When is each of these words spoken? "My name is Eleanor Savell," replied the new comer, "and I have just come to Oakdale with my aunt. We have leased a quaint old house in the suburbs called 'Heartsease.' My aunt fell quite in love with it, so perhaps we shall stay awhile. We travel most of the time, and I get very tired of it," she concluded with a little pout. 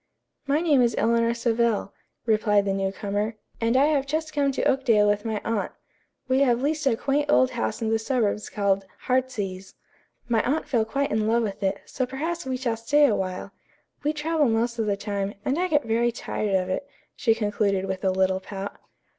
"My 0.47 0.61
name 0.61 0.81
is 0.81 0.95
Eleanor 0.97 1.35
Savell," 1.35 1.93
replied 2.25 2.65
the 2.65 2.73
new 2.73 2.91
comer, 2.91 3.35
"and 3.61 3.77
I 3.77 3.85
have 3.85 4.07
just 4.07 4.33
come 4.33 4.51
to 4.53 4.63
Oakdale 4.63 5.07
with 5.07 5.25
my 5.25 5.39
aunt. 5.45 5.73
We 6.27 6.39
have 6.39 6.59
leased 6.63 6.87
a 6.87 6.97
quaint 6.97 7.29
old 7.29 7.51
house 7.51 7.83
in 7.83 7.89
the 7.91 7.99
suburbs 7.99 8.49
called 8.49 8.87
'Heartsease.' 9.01 9.75
My 10.27 10.41
aunt 10.41 10.67
fell 10.67 10.85
quite 10.85 11.11
in 11.11 11.27
love 11.27 11.43
with 11.43 11.61
it, 11.61 11.81
so 11.85 12.07
perhaps 12.07 12.47
we 12.47 12.57
shall 12.57 12.77
stay 12.77 13.05
awhile. 13.05 13.51
We 14.03 14.11
travel 14.11 14.49
most 14.49 14.79
of 14.79 14.87
the 14.87 14.97
time, 14.97 15.35
and 15.45 15.59
I 15.59 15.67
get 15.67 15.83
very 15.85 16.11
tired 16.11 16.55
of 16.55 16.67
it," 16.67 16.89
she 17.15 17.35
concluded 17.35 17.85
with 17.85 18.03
a 18.03 18.09
little 18.09 18.39
pout. 18.39 18.77